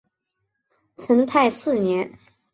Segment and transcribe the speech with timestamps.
[0.95, 2.17] 成泰四年。